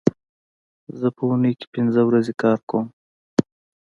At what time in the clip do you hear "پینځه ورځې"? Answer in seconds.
1.73-2.33